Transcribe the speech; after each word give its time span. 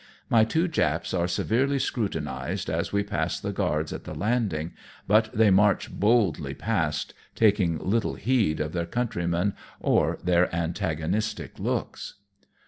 My 0.31 0.45
two 0.45 0.67
Japs 0.67 1.13
are 1.13 1.27
severely 1.27 1.77
scrutinized 1.77 2.71
as 2.71 2.91
we 2.91 3.03
pass 3.03 3.39
the 3.39 3.51
guards 3.53 3.93
at 3.93 4.03
the 4.03 4.15
landing, 4.15 4.71
but 5.07 5.29
they 5.31 5.51
march 5.51 5.91
boldly 5.91 6.55
past, 6.55 7.13
taking 7.35 7.77
little 7.77 8.15
heed 8.15 8.59
of 8.59 8.73
their 8.73 8.87
countrymen 8.87 9.53
or 9.79 10.17
their 10.23 10.49
antagonistic 10.55 11.59
looks. 11.59 12.15